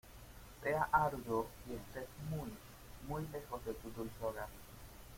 Sea 0.63 0.87
arduo 0.91 1.45
y 1.69 1.73
estés 1.75 2.09
muy, 2.31 2.49
muy 3.07 3.21
lejos 3.31 3.63
de 3.65 3.75
tu 3.75 3.91
dulce 3.91 4.15
hogar... 4.23 4.47